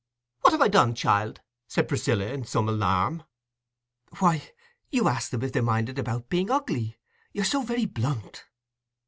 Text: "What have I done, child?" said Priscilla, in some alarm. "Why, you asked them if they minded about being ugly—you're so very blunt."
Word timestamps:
"What 0.39 0.49
have 0.53 0.63
I 0.63 0.67
done, 0.67 0.95
child?" 0.95 1.41
said 1.67 1.87
Priscilla, 1.87 2.25
in 2.25 2.43
some 2.43 2.67
alarm. 2.67 3.21
"Why, 4.17 4.51
you 4.89 5.07
asked 5.07 5.29
them 5.29 5.43
if 5.43 5.53
they 5.53 5.61
minded 5.61 5.99
about 5.99 6.27
being 6.27 6.49
ugly—you're 6.49 7.45
so 7.45 7.61
very 7.61 7.85
blunt." 7.85 8.45